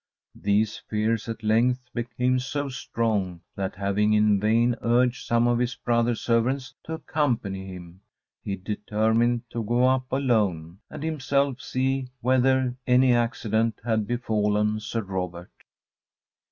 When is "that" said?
3.55-3.75